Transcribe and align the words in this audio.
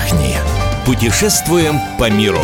отдохни. 0.00 0.36
Путешествуем 0.86 1.76
по 1.98 2.10
миру. 2.10 2.40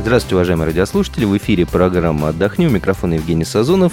Здравствуйте, 0.00 0.36
уважаемые 0.36 0.66
радиослушатели. 0.66 1.24
В 1.24 1.36
эфире 1.36 1.66
программа 1.66 2.28
«Отдохни». 2.28 2.66
У 2.66 2.70
микрофона 2.70 3.14
Евгений 3.14 3.44
Сазонов 3.44 3.92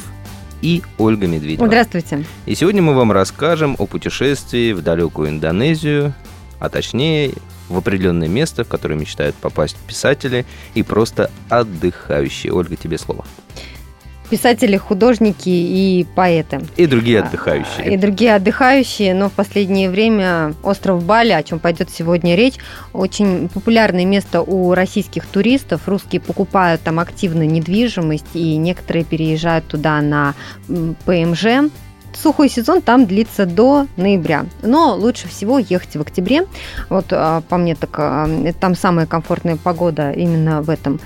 и 0.62 0.82
Ольга 0.98 1.28
Медведева. 1.28 1.68
Здравствуйте. 1.68 2.24
И 2.46 2.56
сегодня 2.56 2.82
мы 2.82 2.94
вам 2.94 3.12
расскажем 3.12 3.76
о 3.78 3.86
путешествии 3.86 4.72
в 4.72 4.82
далекую 4.82 5.30
Индонезию, 5.30 6.14
а 6.60 6.70
точнее 6.70 7.34
в 7.68 7.78
определенное 7.78 8.28
место, 8.28 8.64
в 8.64 8.68
которое 8.68 8.96
мечтают 8.96 9.36
попасть 9.36 9.76
писатели 9.88 10.46
и 10.74 10.84
просто 10.84 11.32
отдыхающие. 11.50 12.54
Ольга, 12.54 12.76
тебе 12.76 12.98
слово. 12.98 13.26
Писатели, 14.30 14.78
художники 14.78 15.50
и 15.50 16.06
поэты. 16.16 16.62
И 16.78 16.88
другие 16.88 17.20
отдыхающие. 17.20 17.94
И 17.94 17.98
другие 17.98 18.36
отдыхающие, 18.36 19.14
но 19.14 19.30
в 19.30 19.34
последнее 19.34 19.90
время 19.90 20.54
остров 20.64 21.04
Бали, 21.04 21.32
о 21.32 21.44
чем 21.44 21.60
пойдет 21.60 21.90
сегодня 21.90 22.36
речь, 22.36 22.56
очень 22.94 23.50
популярное 23.50 24.06
место 24.06 24.42
у 24.42 24.74
российских 24.74 25.26
туристов. 25.26 25.82
Русские 25.88 26.22
покупают 26.22 26.82
там 26.82 27.00
активно 27.00 27.44
недвижимость, 27.44 28.26
и 28.34 28.58
некоторые 28.58 29.06
переезжают 29.06 29.66
туда 29.68 30.02
на 30.02 30.34
ПМЖ, 31.06 31.72
сухой 32.16 32.50
сезон 32.50 32.82
там 32.82 33.06
длится 33.06 33.46
до 33.46 33.88
ноября, 33.98 34.46
но 34.62 34.96
лучше 34.96 35.28
всего 35.28 35.60
ехать 35.60 35.96
в 35.96 36.02
октябре. 36.02 36.46
Вот 36.90 37.08
а, 37.12 37.42
по 37.42 37.58
мне 37.58 37.76
так 37.76 37.92
а, 37.98 38.28
там 38.60 38.76
самая 38.76 39.06
комфортная 39.06 39.58
погода 39.58 40.12
именно 40.12 40.62
в 40.62 40.70
этом 40.70 41.00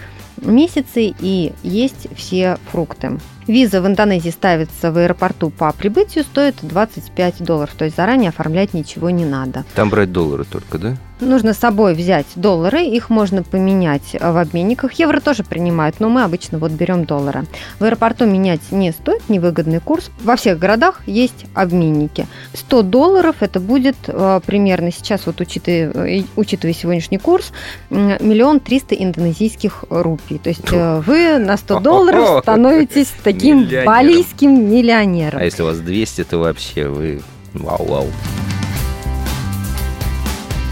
месяце 0.48 1.14
и 1.20 1.54
есть 1.64 2.08
все 2.16 2.58
фрукты. 2.72 3.20
Виза 3.50 3.82
в 3.82 3.88
Индонезии 3.88 4.30
ставится 4.30 4.92
в 4.92 4.98
аэропорту 4.98 5.50
по 5.50 5.74
прибытию, 5.74 6.24
стоит 6.24 6.58
25 6.62 7.44
долларов, 7.44 7.74
то 7.76 7.86
есть 7.86 7.98
заранее 7.98 8.30
оформлять 8.30 8.76
ничего 8.76 9.10
не 9.10 9.26
надо. 9.26 9.66
Там 9.74 9.90
брать 9.90 10.12
доллары 10.12 10.46
только, 10.46 10.78
да? 10.78 10.98
Нужно 11.20 11.54
с 11.54 11.58
собой 11.58 11.96
взять 11.96 12.28
доллары, 12.36 12.82
их 12.86 13.10
можно 13.10 13.44
поменять 13.44 14.16
в 14.18 14.38
обменниках. 14.38 14.94
Евро 14.94 15.20
тоже 15.20 15.44
принимают, 15.44 16.00
но 16.00 16.08
мы 16.08 16.24
обычно 16.24 16.60
вот 16.60 16.72
берем 16.72 17.04
доллары. 17.04 17.46
В 17.78 17.84
аэропорту 17.84 18.26
менять 18.26 18.62
не 18.72 18.94
стоит, 18.94 19.28
невыгодный 19.28 19.82
курс. 19.82 20.12
Во 20.22 20.38
всех 20.38 20.58
городах 20.60 21.02
есть 21.08 21.46
обменники. 21.56 22.26
100 22.54 22.84
долларов 22.84 23.38
это 23.42 23.60
будет 23.60 23.98
э, 24.08 24.40
примерно 24.46 24.94
сейчас, 24.94 25.26
вот 25.26 25.42
учитывая, 25.42 25.92
э, 26.08 26.24
учитывая 26.38 26.74
сегодняшний 26.74 27.18
курс, 27.18 27.52
миллион 27.90 28.62
триста 28.62 28.96
индонезийских 28.96 29.84
рупий. 29.90 30.38
То 30.38 30.50
есть 30.50 30.72
э, 30.72 31.02
вы 31.06 31.38
на 31.38 31.58
100 31.58 31.80
долларов 31.82 32.44
становитесь 32.44 33.12
таким 33.26 33.39
балийским 33.86 34.72
миллионером. 34.72 35.40
А 35.40 35.44
если 35.44 35.64
у 35.64 35.66
вас 35.66 35.80
200, 35.80 36.24
то 36.26 36.38
вообще 36.38 36.88
вы 36.88 37.22
вау-вау. 37.54 38.08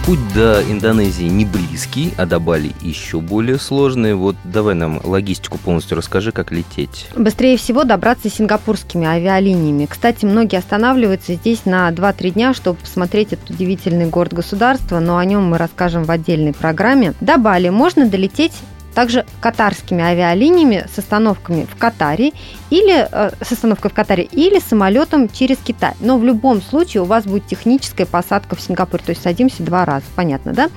Путь 0.08 0.20
до 0.34 0.64
Индонезии 0.64 1.26
не 1.26 1.44
близкий, 1.44 2.14
а 2.16 2.26
до 2.26 2.40
Бали 2.40 2.72
еще 2.82 3.20
более 3.20 3.60
сложный. 3.60 4.14
Вот 4.14 4.38
давай 4.46 4.74
нам 4.74 5.02
логистику 5.04 5.58
полностью 5.58 5.98
расскажи, 5.98 6.32
как 6.32 6.50
лететь. 6.54 7.08
Быстрее 7.14 7.58
всего 7.58 7.84
добраться 7.84 8.30
сингапурскими 8.30 9.06
авиалиниями. 9.06 9.86
Кстати, 9.86 10.24
многие 10.24 10.60
останавливаются 10.60 11.34
здесь 11.34 11.66
на 11.66 11.92
2-3 11.92 12.30
дня, 12.30 12.54
чтобы 12.54 12.80
посмотреть 12.80 13.34
этот 13.34 13.50
удивительный 13.50 14.08
город-государство, 14.08 15.02
но 15.02 15.18
о 15.18 15.26
нем 15.26 15.44
мы 15.44 15.58
расскажем 15.58 16.06
в 16.06 16.12
отдельной 16.12 16.54
программе. 16.54 17.14
До 17.20 17.38
Бали 17.38 17.68
можно 17.68 18.08
долететь 18.08 18.54
также 18.98 19.28
катарскими 19.42 20.04
авиалиниями 20.04 20.88
с 20.92 20.98
остановками 20.98 21.68
в 21.72 21.76
Катаре 21.76 22.32
или 22.72 23.08
э, 23.12 23.30
с 23.40 23.52
остановкой 23.52 23.92
в 23.92 23.94
Катаре 23.94 24.24
или 24.24 24.58
самолетом 24.58 25.30
через 25.30 25.58
Китай. 25.58 25.94
Но 26.00 26.18
в 26.18 26.26
любом 26.26 26.64
случае 26.64 27.04
у 27.04 27.06
вас 27.06 27.26
будет 27.26 27.46
техническая 27.46 28.08
посадка 28.08 28.56
в 28.56 28.60
Сингапур, 28.60 29.00
то 29.00 29.12
есть 29.12 29.22
садимся 29.22 29.62
два 29.62 29.86
раза, 29.86 30.06
понятно, 30.16 30.52
да? 30.52 30.70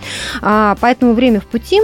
А, 0.43 0.77
поэтому 0.83 1.15
время 1.15 1.41
в 1.41 1.47
пути 1.47 1.81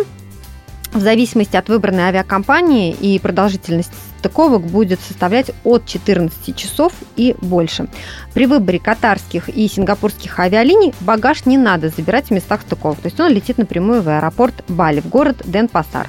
в 0.92 1.00
зависимости 1.00 1.56
от 1.56 1.70
выбранной 1.70 2.02
авиакомпании 2.02 2.92
и 2.92 3.18
продолжительности 3.18 3.94
стыковок 4.26 4.62
будет 4.62 5.00
составлять 5.00 5.52
от 5.62 5.86
14 5.86 6.56
часов 6.56 6.92
и 7.16 7.36
больше. 7.40 7.86
При 8.34 8.46
выборе 8.46 8.80
катарских 8.80 9.48
и 9.48 9.68
сингапурских 9.68 10.40
авиалиний 10.40 10.94
багаж 11.00 11.46
не 11.46 11.56
надо 11.56 11.90
забирать 11.90 12.26
в 12.26 12.30
местах 12.32 12.62
стыковок, 12.62 12.98
то 12.98 13.06
есть 13.06 13.20
он 13.20 13.32
летит 13.32 13.58
напрямую 13.58 14.02
в 14.02 14.08
аэропорт 14.08 14.64
Бали, 14.68 15.00
в 15.00 15.08
город 15.08 15.42
Денпасар. 15.44 16.08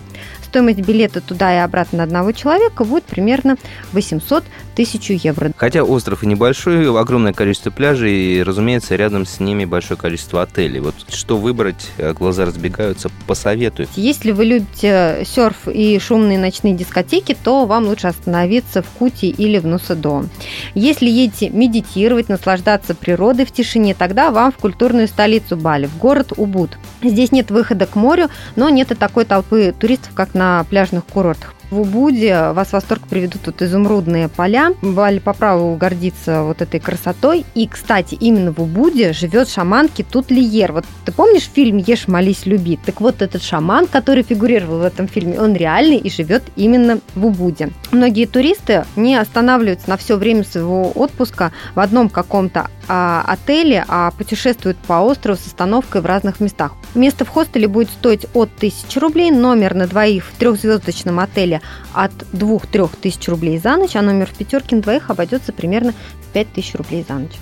Стоимость 0.57 0.79
билета 0.79 1.21
туда 1.21 1.53
и 1.53 1.59
обратно 1.59 1.99
на 1.99 2.03
одного 2.05 2.31
человека 2.31 2.83
будет 2.83 3.03
примерно 3.03 3.57
800 3.91 4.43
тысяч 4.73 5.11
евро. 5.11 5.51
Хотя 5.55 5.83
остров 5.83 6.23
и 6.23 6.27
небольшой, 6.27 6.89
огромное 6.99 7.31
количество 7.31 7.69
пляжей, 7.69 8.37
и, 8.37 8.43
разумеется, 8.43 8.95
рядом 8.95 9.27
с 9.27 9.39
ними 9.39 9.65
большое 9.65 9.99
количество 9.99 10.41
отелей. 10.41 10.79
Вот 10.79 10.95
что 11.09 11.37
выбрать, 11.37 11.91
э, 11.97 12.13
глаза 12.13 12.45
разбегаются, 12.45 13.11
посоветую. 13.27 13.87
Если 13.95 14.31
вы 14.31 14.45
любите 14.45 15.23
серф 15.25 15.67
и 15.67 15.99
шумные 15.99 16.39
ночные 16.39 16.73
дискотеки, 16.73 17.37
то 17.43 17.65
вам 17.67 17.85
лучше 17.85 18.07
остановиться 18.07 18.81
в 18.81 18.87
Кути 18.97 19.29
или 19.29 19.59
в 19.59 19.67
Нусадо. 19.67 20.25
Если 20.73 21.07
едете 21.07 21.49
медитировать, 21.49 22.29
наслаждаться 22.29 22.95
природой 22.95 23.45
в 23.45 23.51
тишине, 23.51 23.93
тогда 23.93 24.31
вам 24.31 24.51
в 24.51 24.57
культурную 24.57 25.07
столицу 25.07 25.55
Бали, 25.55 25.85
в 25.85 25.99
город 25.99 26.33
Убуд. 26.35 26.79
Здесь 27.03 27.31
нет 27.31 27.51
выхода 27.51 27.85
к 27.85 27.95
морю, 27.95 28.29
но 28.55 28.69
нет 28.69 28.91
и 28.91 28.95
такой 28.95 29.25
толпы 29.25 29.73
туристов, 29.77 30.13
как 30.13 30.33
на 30.33 30.46
пляжных 30.69 31.05
курортах. 31.05 31.56
В 31.69 31.81
Убуде 31.81 32.51
вас 32.51 32.69
в 32.69 32.73
восторг 32.73 33.01
приведут 33.09 33.41
тут 33.41 33.61
изумрудные 33.61 34.29
поля. 34.29 34.73
Бали 34.81 35.19
по 35.19 35.33
праву 35.33 35.75
гордится 35.75 36.43
вот 36.43 36.61
этой 36.61 36.79
красотой. 36.79 37.45
И, 37.55 37.67
кстати, 37.67 38.15
именно 38.15 38.53
в 38.53 38.59
Убуде 38.59 39.11
живет 39.11 39.49
шаман 39.49 39.89
Китут 39.89 40.31
Лиер. 40.31 40.71
Вот 40.71 40.85
ты 41.03 41.11
помнишь 41.11 41.49
фильм 41.53 41.77
«Ешь, 41.77 42.07
молись, 42.07 42.45
люби»? 42.45 42.79
Так 42.85 43.01
вот 43.01 43.21
этот 43.21 43.43
шаман, 43.43 43.87
который 43.87 44.23
фигурировал 44.23 44.79
в 44.79 44.83
этом 44.83 45.09
фильме, 45.09 45.41
он 45.41 45.55
реальный 45.55 45.97
и 45.97 46.09
живет 46.09 46.43
именно 46.55 46.99
в 47.15 47.25
Убуде. 47.25 47.71
Многие 47.91 48.27
туристы 48.27 48.85
не 48.95 49.17
останавливаются 49.17 49.89
на 49.89 49.97
все 49.97 50.15
время 50.15 50.45
своего 50.45 50.91
отпуска 50.95 51.51
в 51.75 51.81
одном 51.81 52.07
каком-то 52.07 52.69
а, 52.87 53.25
отеле, 53.27 53.83
а 53.87 54.11
путешествуют 54.11 54.77
по 54.77 55.01
острову 55.01 55.37
с 55.37 55.45
остановкой 55.45 56.01
в 56.01 56.05
разных 56.05 56.39
местах. 56.39 56.73
Место 56.95 57.25
в 57.25 57.29
хостеле 57.29 57.67
будет 57.67 57.89
стоить 57.89 58.25
от 58.33 58.49
1000 58.57 58.99
рублей, 58.99 59.31
номер 59.31 59.73
на 59.73 59.87
двоих 59.87 60.25
в 60.25 60.37
трехзвездочном 60.37 61.19
отеле 61.19 61.56
от 61.93 62.11
2-3 62.33 62.89
тысяч 63.01 63.27
рублей 63.27 63.57
за 63.57 63.77
ночь, 63.77 63.95
а 63.95 64.01
номер 64.01 64.27
в 64.27 64.37
пятерке 64.37 64.75
на 64.75 64.81
двоих 64.81 65.09
обойдется 65.09 65.53
примерно 65.53 65.93
в 66.21 66.33
5000 66.33 66.75
рублей 66.75 67.05
за 67.07 67.15
ночь. 67.15 67.35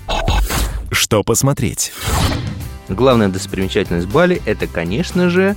Что 0.92 1.24
посмотреть? 1.24 1.92
Главная 2.90 3.30
достопримечательность 3.30 4.08
Бали– 4.08 4.42
это, 4.46 4.68
конечно 4.68 5.30
же... 5.30 5.56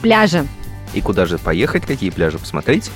Пляжи. 0.00 0.46
И 0.94 1.00
куда 1.00 1.26
же 1.26 1.38
поехать, 1.38 1.84
какие 1.86 2.10
пляжи 2.10 2.38
посмотреть? 2.38 2.90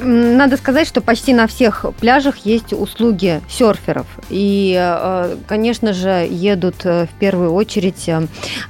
Надо 0.00 0.56
сказать, 0.56 0.86
что 0.86 1.00
почти 1.00 1.34
на 1.34 1.48
всех 1.48 1.84
пляжах 2.00 2.38
есть 2.38 2.72
услуги 2.72 3.40
серферов. 3.48 4.06
И, 4.30 4.76
э, 4.78 5.36
конечно 5.48 5.92
же, 5.92 6.26
едут 6.30 6.76
э, 6.84 7.06
в 7.06 7.18
первую 7.18 7.52
очередь 7.52 8.08
э, 8.08 8.20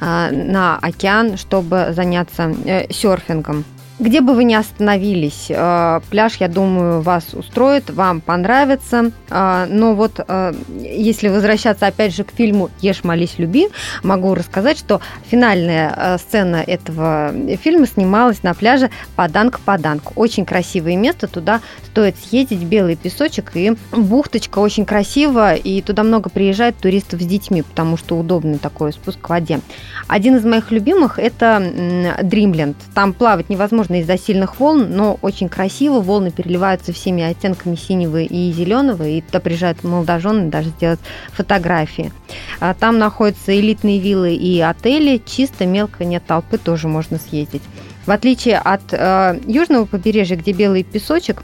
на 0.00 0.78
океан, 0.80 1.36
чтобы 1.36 1.92
заняться 1.94 2.54
серфингом. 2.90 3.64
Где 3.98 4.20
бы 4.20 4.34
вы 4.34 4.44
ни 4.44 4.54
остановились, 4.54 5.46
э, 5.48 6.00
пляж, 6.08 6.36
я 6.36 6.46
думаю, 6.46 7.00
вас 7.00 7.34
устроит, 7.34 7.90
вам 7.90 8.20
понравится. 8.20 9.10
Э, 9.28 9.66
но 9.68 9.94
вот 9.94 10.20
э, 10.26 10.54
если 10.80 11.26
возвращаться 11.26 11.88
опять 11.88 12.14
же 12.14 12.22
к 12.22 12.30
фильму 12.30 12.70
«Ешь, 12.80 13.02
молись, 13.02 13.34
люби», 13.38 13.68
могу 14.04 14.34
рассказать, 14.34 14.78
что 14.78 15.00
финальная 15.28 16.18
сцена 16.18 16.62
этого 16.64 17.32
фильма 17.60 17.86
снималась 17.88 18.44
на 18.44 18.54
пляже 18.54 18.90
Паданг-Паданг. 19.16 20.12
Очень 20.14 20.44
красивое 20.44 20.96
место, 20.96 21.26
туда 21.26 21.60
стоит 21.86 22.14
съездить, 22.16 22.62
белый 22.62 22.94
песочек 22.94 23.50
и 23.56 23.76
бухточка 23.90 24.60
очень 24.60 24.84
красивая, 24.86 25.56
и 25.56 25.82
туда 25.82 26.04
много 26.04 26.30
приезжает 26.30 26.76
туристов 26.76 27.20
с 27.20 27.26
детьми, 27.26 27.62
потому 27.62 27.96
что 27.96 28.16
удобный 28.16 28.58
такой 28.58 28.92
спуск 28.92 29.20
к 29.20 29.28
воде. 29.28 29.58
Один 30.06 30.36
из 30.36 30.44
моих 30.44 30.70
любимых– 30.70 31.18
это 31.20 32.14
Дримленд. 32.22 32.76
Там 32.94 33.12
плавать 33.12 33.48
невозможно 33.48 33.87
возможно, 33.88 34.02
из-за 34.02 34.18
сильных 34.22 34.60
волн, 34.60 34.88
но 34.90 35.18
очень 35.22 35.48
красиво. 35.48 36.00
Волны 36.00 36.30
переливаются 36.30 36.92
всеми 36.92 37.22
оттенками 37.22 37.74
синего 37.74 38.20
и 38.20 38.52
зеленого, 38.52 39.06
и 39.06 39.20
туда 39.20 39.40
приезжают 39.40 39.84
молодожены 39.84 40.50
даже 40.50 40.70
сделать 40.70 41.00
фотографии. 41.32 42.12
А 42.60 42.74
там 42.74 42.98
находятся 42.98 43.58
элитные 43.58 43.98
виллы 43.98 44.34
и 44.34 44.60
отели, 44.60 45.20
чисто, 45.24 45.66
мелко, 45.66 46.04
нет 46.04 46.22
толпы, 46.26 46.58
тоже 46.58 46.88
можно 46.88 47.18
съездить. 47.18 47.62
В 48.06 48.10
отличие 48.10 48.58
от 48.58 48.82
э, 48.92 49.40
южного 49.46 49.84
побережья, 49.84 50.36
где 50.36 50.52
белый 50.52 50.82
песочек, 50.82 51.42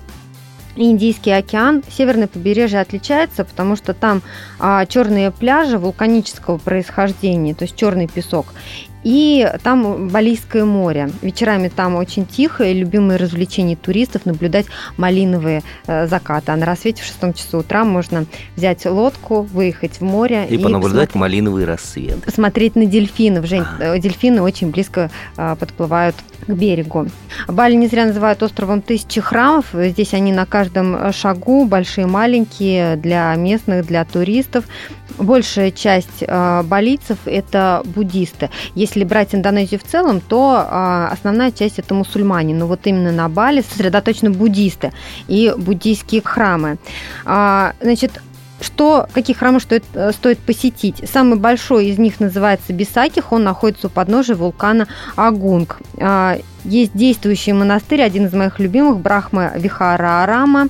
Индийский 0.76 1.30
океан, 1.30 1.84
северное 1.88 2.26
побережье 2.26 2.80
отличается, 2.80 3.44
потому 3.44 3.76
что 3.76 3.94
там 3.94 4.22
а, 4.58 4.84
черные 4.86 5.30
пляжи 5.30 5.78
вулканического 5.78 6.58
происхождения, 6.58 7.54
то 7.54 7.62
есть 7.62 7.76
черный 7.76 8.08
песок. 8.08 8.46
И 9.04 9.46
там 9.62 10.08
Балийское 10.08 10.64
море. 10.64 11.10
Вечерами 11.22 11.68
там 11.68 11.94
очень 11.94 12.26
тихо, 12.26 12.64
и 12.64 12.74
любимые 12.74 13.18
развлечения 13.18 13.76
туристов 13.76 14.24
наблюдать 14.24 14.66
малиновые 14.96 15.62
э, 15.86 16.06
закаты. 16.06 16.52
А 16.52 16.56
на 16.56 16.64
рассвете 16.64 17.02
в 17.02 17.06
шестом 17.06 17.34
часу 17.34 17.58
утра 17.58 17.84
можно 17.84 18.24
взять 18.56 18.84
лодку, 18.86 19.42
выехать 19.42 20.00
в 20.00 20.02
море. 20.02 20.46
И, 20.48 20.54
и 20.54 20.58
понаблюдать 20.58 21.14
малиновый 21.14 21.66
рассвет. 21.66 22.24
Посмотреть 22.24 22.76
на 22.76 22.86
дельфинов. 22.86 23.46
Жень, 23.46 23.64
а. 23.78 23.98
дельфины 23.98 24.40
очень 24.40 24.70
близко 24.70 25.10
э, 25.36 25.56
подплывают 25.60 26.16
к 26.46 26.50
берегу. 26.50 27.06
Бали 27.46 27.74
не 27.74 27.88
зря 27.88 28.06
называют 28.06 28.42
островом 28.42 28.80
тысячи 28.80 29.20
храмов. 29.20 29.66
Здесь 29.72 30.14
они 30.14 30.32
на 30.32 30.46
каждом 30.46 31.12
шагу, 31.12 31.66
большие, 31.66 32.06
маленькие, 32.06 32.96
для 32.96 33.34
местных, 33.34 33.86
для 33.86 34.04
туристов. 34.04 34.64
Большая 35.18 35.70
часть 35.70 36.22
э, 36.26 36.62
балийцев– 36.64 37.18
это 37.24 37.82
буддисты. 37.84 38.50
Если 38.74 39.04
брать 39.04 39.34
Индонезию 39.34 39.80
в 39.80 39.84
целом, 39.84 40.20
то 40.20 40.66
э, 40.68 41.08
основная 41.12 41.52
часть– 41.52 41.78
это 41.80 41.94
мусульмане. 41.94 42.54
Но 42.54 42.66
вот 42.66 42.80
именно 42.84 43.12
на 43.12 43.28
Бали 43.28 43.62
сосредоточены 43.62 44.30
буддисты 44.30 44.92
и 45.28 45.54
буддийские 45.56 46.20
храмы. 46.22 46.78
Э, 47.24 47.72
значит, 47.80 48.20
что, 48.60 49.06
какие 49.12 49.36
храмы 49.36 49.60
стоит, 49.60 49.84
э, 49.94 50.10
стоит 50.12 50.40
посетить? 50.40 51.08
Самый 51.08 51.38
большой 51.38 51.86
из 51.86 51.98
них 51.98 52.18
называется 52.18 52.72
Бисаких, 52.72 53.32
он 53.32 53.44
находится 53.44 53.86
у 53.86 53.90
подножия 53.90 54.34
вулкана 54.34 54.88
Агунг. 55.16 55.78
Есть 56.64 56.92
действующий 56.94 57.52
монастырь, 57.52 58.02
один 58.02 58.26
из 58.26 58.32
моих 58.32 58.58
любимых, 58.58 58.98
Брахма 58.98 59.52
Вихара 59.54 60.22
Арама. 60.22 60.68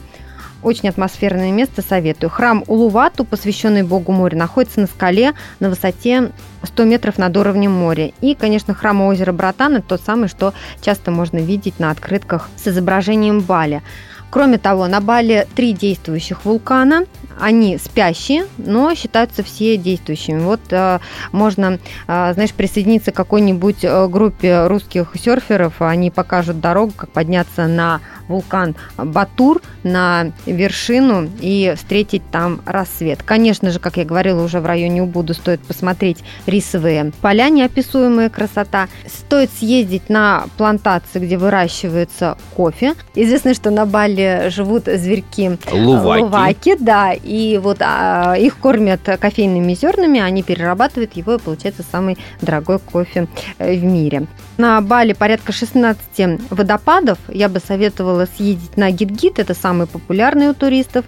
Очень 0.65 0.89
атмосферное 0.89 1.53
место, 1.53 1.83
советую. 1.83 2.31
Храм 2.31 2.65
Улувату, 2.67 3.27
посвященный 3.27 3.83
Богу 3.83 4.13
моря, 4.13 4.37
находится 4.37 4.81
на 4.81 4.87
скале 4.87 5.35
на 5.61 5.69
высоте 5.69 6.33
100 6.63 6.85
метров 6.85 7.19
над 7.19 7.37
уровнем 7.37 7.71
моря. 7.71 8.13
И, 8.23 8.35
конечно, 8.35 8.73
храм 8.73 9.03
озера 9.03 9.33
Братана, 9.33 9.83
тот 9.83 10.01
самый, 10.01 10.29
что 10.29 10.55
часто 10.81 11.11
можно 11.11 11.37
видеть 11.37 11.79
на 11.79 11.91
открытках 11.91 12.49
с 12.57 12.67
изображением 12.67 13.41
Бали. 13.41 13.83
Кроме 14.31 14.59
того, 14.59 14.89
на 14.89 15.01
Бали 15.01 15.47
три 15.55 15.73
действующих 15.73 16.45
вулкана. 16.45 17.05
Они 17.39 17.79
спящие, 17.79 18.47
но 18.59 18.95
считаются 18.95 19.45
все 19.45 19.77
действующими. 19.77 20.41
Вот 20.41 20.61
э, 20.71 20.99
можно, 21.31 21.79
э, 22.09 22.33
знаешь, 22.33 22.53
присоединиться 22.53 23.13
к 23.13 23.15
какой-нибудь 23.15 23.85
э, 23.85 24.09
группе 24.09 24.67
русских 24.67 25.13
серферов. 25.15 25.75
Они 25.81 26.11
покажут 26.11 26.61
дорогу, 26.61 26.93
как 26.97 27.11
подняться 27.11 27.67
на 27.67 28.01
вулкан 28.29 28.75
Батур 28.97 29.61
на 29.83 30.33
вершину 30.47 31.29
и 31.41 31.75
встретить 31.77 32.23
там 32.31 32.61
рассвет. 32.67 33.23
Конечно 33.23 33.71
же, 33.71 33.79
как 33.79 33.97
я 33.97 34.05
говорила 34.05 34.43
уже 34.43 34.61
в 34.61 34.67
районе 34.67 35.03
Убуду, 35.03 35.35
стоит 35.35 35.61
посмотреть 35.61 36.25
рисовые 36.47 37.13
поля, 37.21 37.49
неописуемая 37.49 38.31
красота. 38.31 38.89
Стоит 39.07 39.51
съездить 39.51 40.09
на 40.09 40.47
плантации, 40.57 41.19
где 41.19 41.37
выращивается 41.37 42.37
кофе. 42.55 42.95
Известно, 43.15 43.55
что 43.55 43.71
на 43.71 43.87
Бали 43.87 44.49
живут 44.49 44.85
зверьки 44.87 45.59
луваки, 45.73 46.23
луваки 46.23 46.77
да, 46.79 47.13
и 47.13 47.59
вот 47.59 47.79
а, 47.81 48.35
их 48.35 48.59
кормят 48.59 49.01
кофейными 49.03 49.75
зернами, 49.75 50.21
они 50.21 50.43
перерабатывают 50.43 51.15
его, 51.15 51.35
и 51.35 51.39
получается 51.39 51.85
самый 51.91 52.19
дорогой 52.41 52.79
кофе 52.79 53.29
э, 53.59 53.75
в 53.75 53.85
мире. 53.85 54.27
На 54.57 54.81
Бали 54.81 55.13
порядка 55.13 55.53
16 55.53 56.51
водопадов. 56.51 57.19
Я 57.29 57.49
бы 57.49 57.61
советовала 57.61 58.14
съездить 58.37 58.77
на 58.77 58.91
Гидгит, 58.91 59.39
это 59.39 59.55
самый 59.55 59.87
популярный 59.87 60.49
у 60.49 60.55
туристов. 60.55 61.05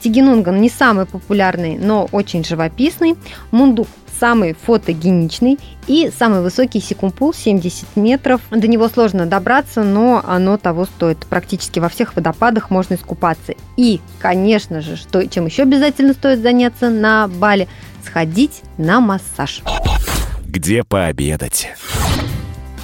Тигенунган 0.00 0.60
не 0.60 0.68
самый 0.68 1.06
популярный, 1.06 1.78
но 1.78 2.08
очень 2.12 2.44
живописный. 2.44 3.16
Мундук 3.50 3.88
самый 4.18 4.54
фотогеничный 4.54 5.58
и 5.86 6.10
самый 6.16 6.42
высокий 6.42 6.80
секумпул 6.80 7.32
70 7.32 7.96
метров. 7.96 8.40
До 8.50 8.66
него 8.66 8.88
сложно 8.88 9.26
добраться, 9.26 9.82
но 9.82 10.22
оно 10.26 10.56
того 10.56 10.84
стоит. 10.84 11.18
Практически 11.26 11.78
во 11.78 11.88
всех 11.88 12.16
водопадах 12.16 12.70
можно 12.70 12.94
искупаться. 12.94 13.54
И, 13.76 14.00
конечно 14.18 14.80
же, 14.80 14.96
что, 14.96 15.26
чем 15.28 15.46
еще 15.46 15.62
обязательно 15.62 16.12
стоит 16.12 16.40
заняться 16.40 16.90
на 16.90 17.28
Бали, 17.28 17.68
сходить 18.04 18.62
на 18.76 19.00
массаж. 19.00 19.62
Где 20.46 20.82
пообедать? 20.82 21.68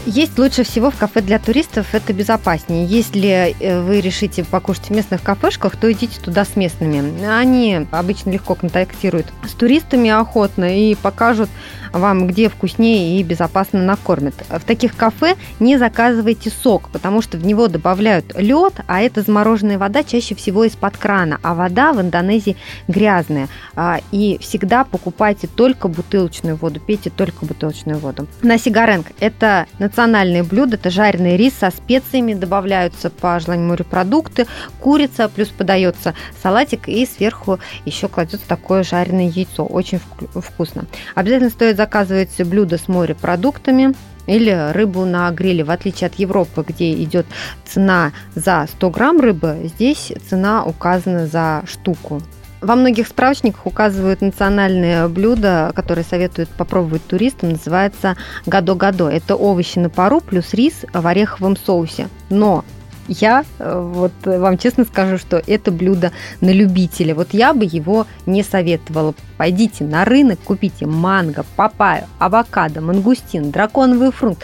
Есть 0.07 0.39
лучше 0.39 0.65
всего 0.65 0.91
в 0.91 0.97
кафе 0.97 1.23
для 1.23 1.39
туристов, 1.39 1.95
это 1.95 2.13
безопаснее. 2.13 2.85
Если 2.85 3.57
э, 3.59 3.81
вы 3.81 4.03
решите 4.03 4.45
покушать 4.45 4.87
в 4.87 4.91
местных 4.91 5.23
кафешках, 5.23 5.77
то 5.77 5.91
идите 5.91 6.21
туда 6.21 6.45
с 6.45 6.57
местными. 6.57 7.25
Они 7.25 7.87
обычно 7.91 8.31
легко 8.31 8.55
контактируют 8.55 9.27
с 9.49 9.53
туристами 9.53 10.11
охотно 10.11 10.79
и 10.79 10.95
покажут 10.95 11.49
вам, 11.95 12.27
где 12.27 12.49
вкуснее 12.49 13.19
и 13.19 13.23
безопасно 13.23 13.83
накормят. 13.83 14.35
В 14.51 14.61
таких 14.61 14.97
кафе 14.97 15.37
не 15.61 15.79
заказывайте 15.79 16.51
сок, 16.51 16.91
потому 16.91 17.23
что 17.23 17.39
в 17.39 17.47
него 17.47 17.69
добавляют 17.69 18.35
лед, 18.37 18.75
а 18.87 19.01
это 19.01 19.23
замороженная 19.23 19.79
вода 19.79 20.03
чаще 20.03 20.35
всего 20.35 20.65
из-под 20.65 20.97
крана, 20.97 21.39
а 21.43 21.55
вода 21.55 21.93
в 21.93 22.01
Индонезии 22.01 22.57
грязная. 22.89 23.49
А, 23.75 24.01
и 24.11 24.39
всегда 24.41 24.85
покупайте 24.85 25.47
только 25.47 25.89
бутылочную 25.89 26.57
воду, 26.57 26.81
пейте 26.81 27.11
только 27.11 27.47
бутылочную 27.47 27.99
воду. 27.99 28.27
На 28.43 28.59
сигаренг– 28.59 29.07
это 29.21 29.67
национальное 29.95 30.43
блюдо, 30.43 30.75
это 30.75 30.91
жареный 30.91 31.37
рис 31.37 31.55
со 31.55 31.71
специями, 31.71 32.35
добавляются 32.35 33.11
по 33.11 33.39
желанию 33.39 33.69
морепродукты, 33.69 34.49
курица, 34.81 35.29
плюс 35.29 35.49
подается 35.49 36.15
салатик 36.43 36.89
и 36.89 37.07
сверху 37.07 37.61
еще 37.85 38.09
кладется 38.09 38.49
такое 38.49 38.83
жареное 38.83 39.29
яйцо. 39.29 39.65
Очень 39.65 40.01
вкусно. 40.35 40.87
Обязательно 41.15 41.51
стоит 41.51 41.77
заказывать 41.77 42.37
блюдо 42.43 42.77
с 42.77 42.89
морепродуктами 42.89 43.95
или 44.27 44.73
рыбу 44.73 45.05
на 45.05 45.31
гриле. 45.31 45.63
В 45.63 45.71
отличие 45.71 46.09
от 46.09 46.15
Европы, 46.15 46.65
где 46.67 46.93
идет 46.95 47.27
цена 47.65 48.11
за 48.35 48.67
100 48.69 48.91
грамм 48.91 49.21
рыбы, 49.21 49.71
здесь 49.77 50.13
цена 50.29 50.65
указана 50.65 51.29
за 51.29 51.63
штуку. 51.67 52.21
Во 52.65 52.77
многих 52.77 53.09
справочниках 53.09 53.67
указывают 53.67 54.23
национальное 54.23 55.07
блюдо, 55.09 55.71
которое 55.75 56.03
советуют 56.03 56.49
попробовать 56.49 57.07
туристам, 57.07 57.51
называется 57.51 58.17
гадо-гадо. 58.47 59.11
Это 59.11 59.37
овощи 59.37 59.79
на 59.79 59.91
пару 59.91 60.23
плюс 60.23 60.55
рис 60.55 60.87
в 60.91 61.07
ореховом 61.07 61.59
соусе. 61.59 62.09
Но 62.31 62.65
я 63.07 63.45
э, 63.59 63.91
вот 63.95 64.13
вам 64.25 64.57
честно 64.57 64.85
скажу, 64.87 65.19
что 65.19 65.43
это 65.47 65.71
блюдо 65.73 66.11
на 66.41 66.49
любителя. 66.55 67.15
Вот 67.15 67.35
я 67.35 67.53
бы 67.53 67.67
его 67.71 68.07
не 68.25 68.43
советовала. 68.43 69.15
Пойдите 69.37 69.85
на 69.85 70.07
рынок, 70.07 70.39
купите 70.43 70.87
манго, 70.87 71.45
папайю, 71.57 72.07
авокадо, 72.19 72.81
мангустин, 72.81 73.51
драконовый 73.51 74.11
фрукт. 74.11 74.43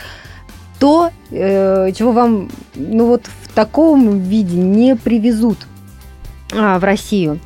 То, 0.78 1.10
э, 1.30 1.90
чего 1.96 2.12
вам 2.12 2.50
ну 2.74 3.06
вот 3.06 3.30
в 3.44 3.54
таком 3.54 4.18
виде 4.18 4.58
не 4.58 4.94
привезут 4.94 5.56
а, 6.52 6.78
в 6.78 6.84
Россию. 6.84 7.40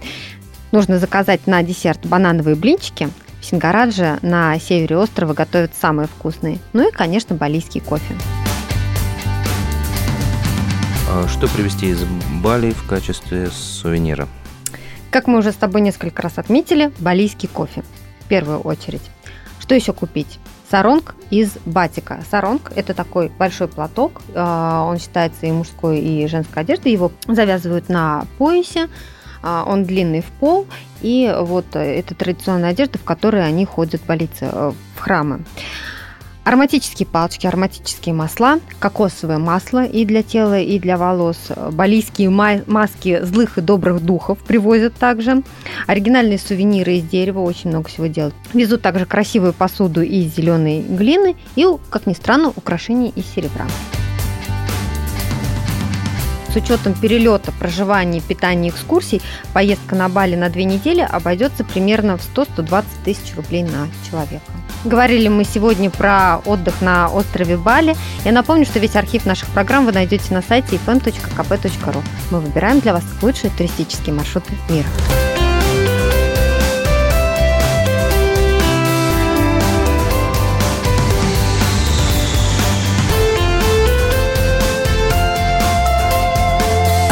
Нужно 0.74 0.98
заказать 0.98 1.46
на 1.46 1.62
десерт 1.62 2.04
банановые 2.04 2.56
блинчики. 2.56 3.08
В 3.40 3.44
Сингарадже 3.44 4.18
на 4.22 4.58
севере 4.58 4.96
острова 4.98 5.32
готовят 5.32 5.70
самые 5.80 6.08
вкусные. 6.08 6.58
Ну 6.72 6.88
и, 6.88 6.90
конечно, 6.90 7.36
балийский 7.36 7.80
кофе. 7.80 8.16
А 11.08 11.28
что 11.28 11.46
привезти 11.46 11.90
из 11.90 12.02
Бали 12.42 12.72
в 12.72 12.88
качестве 12.88 13.50
сувенира? 13.52 14.26
Как 15.12 15.28
мы 15.28 15.38
уже 15.38 15.52
с 15.52 15.54
тобой 15.54 15.80
несколько 15.80 16.22
раз 16.22 16.38
отметили, 16.38 16.90
балийский 16.98 17.48
кофе 17.48 17.84
в 18.18 18.24
первую 18.26 18.58
очередь. 18.58 19.02
Что 19.60 19.76
еще 19.76 19.92
купить? 19.92 20.40
Саронг 20.68 21.14
из 21.30 21.52
батика. 21.66 22.18
Саронг– 22.28 22.72
это 22.74 22.94
такой 22.94 23.28
большой 23.28 23.68
платок, 23.68 24.22
а, 24.34 24.82
он 24.82 24.98
считается 24.98 25.46
и 25.46 25.52
мужской, 25.52 26.00
и 26.00 26.26
женской 26.26 26.64
одеждой. 26.64 26.90
Его 26.90 27.12
завязывают 27.28 27.88
на 27.88 28.26
поясе, 28.38 28.88
он 29.66 29.84
длинный 29.84 30.20
в 30.20 30.26
пол, 30.40 30.66
и 31.02 31.34
вот 31.40 31.66
это 31.74 32.14
традиционная 32.14 32.70
одежда, 32.70 32.98
в 32.98 33.04
которой 33.04 33.46
они 33.46 33.64
ходят 33.64 34.02
болиться 34.06 34.50
э, 34.50 34.72
в 34.96 35.00
храмы. 35.00 35.44
Ароматические 36.44 37.06
палочки, 37.06 37.46
ароматические 37.46 38.14
масла, 38.14 38.60
кокосовое 38.78 39.38
масло 39.38 39.86
и 39.86 40.04
для 40.04 40.22
тела, 40.22 40.60
и 40.60 40.78
для 40.78 40.98
волос. 40.98 41.38
Балийские 41.72 42.28
маски 42.28 43.24
злых 43.24 43.56
и 43.56 43.62
добрых 43.62 44.04
духов 44.04 44.38
привозят 44.40 44.94
также. 44.94 45.42
Оригинальные 45.86 46.38
сувениры 46.38 46.96
из 46.96 47.04
дерева, 47.04 47.40
очень 47.40 47.70
много 47.70 47.88
всего 47.88 48.08
делают. 48.08 48.34
Везут 48.52 48.82
также 48.82 49.06
красивую 49.06 49.54
посуду 49.54 50.02
из 50.02 50.34
зеленой 50.36 50.82
глины 50.82 51.34
и, 51.56 51.66
как 51.88 52.06
ни 52.06 52.12
странно, 52.12 52.52
украшения 52.54 53.10
из 53.16 53.24
серебра. 53.26 53.66
С 56.54 56.56
учетом 56.56 56.94
перелета, 56.94 57.52
проживания, 57.52 58.20
питания, 58.20 58.68
экскурсий, 58.68 59.20
поездка 59.52 59.96
на 59.96 60.08
Бали 60.08 60.36
на 60.36 60.48
две 60.50 60.64
недели 60.64 61.00
обойдется 61.00 61.64
примерно 61.64 62.16
в 62.16 62.20
100-120 62.36 62.84
тысяч 63.04 63.34
рублей 63.34 63.64
на 63.64 63.88
человека. 64.08 64.44
Говорили 64.84 65.28
мы 65.28 65.44
сегодня 65.44 65.90
про 65.90 66.38
отдых 66.44 66.80
на 66.80 67.08
острове 67.08 67.56
Бали. 67.56 67.96
Я 68.24 68.32
напомню, 68.32 68.66
что 68.66 68.78
весь 68.78 68.94
архив 68.94 69.26
наших 69.26 69.48
программ 69.48 69.84
вы 69.84 69.92
найдете 69.92 70.32
на 70.32 70.42
сайте 70.42 70.78
fm.kp.ru. 70.86 72.02
Мы 72.30 72.40
выбираем 72.40 72.78
для 72.78 72.92
вас 72.92 73.02
лучшие 73.20 73.50
туристические 73.56 74.14
маршруты 74.14 74.52
мира. 74.68 74.86